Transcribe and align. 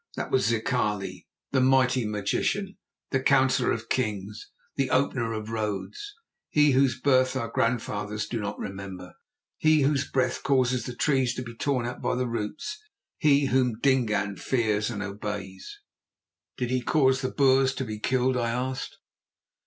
"That 0.15 0.31
was 0.31 0.47
Zikali, 0.47 1.27
the 1.51 1.61
Mighty 1.61 2.05
Magician, 2.07 2.75
the 3.11 3.19
Counsellor 3.19 3.71
of 3.71 3.87
Kings, 3.87 4.49
the 4.75 4.89
Opener 4.89 5.31
of 5.31 5.51
Roads; 5.51 6.15
he 6.49 6.71
whose 6.71 6.99
birth 6.99 7.35
our 7.35 7.49
grandfathers 7.49 8.25
do 8.25 8.39
not 8.39 8.57
remember; 8.57 9.13
he 9.57 9.81
whose 9.83 10.09
breath 10.09 10.41
causes 10.41 10.87
the 10.87 10.95
trees 10.95 11.35
to 11.35 11.43
be 11.43 11.53
torn 11.55 11.85
out 11.85 12.01
by 12.01 12.15
the 12.15 12.25
roots; 12.25 12.81
he 13.19 13.45
whom 13.45 13.79
Dingaan 13.79 14.37
fears 14.37 14.89
and 14.89 15.03
obeys." 15.03 15.81
"Did 16.57 16.71
he 16.71 16.81
cause 16.81 17.21
the 17.21 17.29
Boers 17.29 17.75
to 17.75 17.85
be 17.85 17.99
killed?" 17.99 18.35
I 18.35 18.49
asked. 18.49 18.97